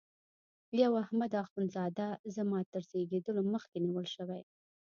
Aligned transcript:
یو 0.81 0.91
احمد 1.03 1.31
اخوند 1.43 1.69
زاده 1.75 2.09
زما 2.35 2.59
تر 2.71 2.81
زیږېدلو 2.91 3.41
مخکي 3.53 3.79
نیول 3.85 4.07
شوی. 4.15 4.41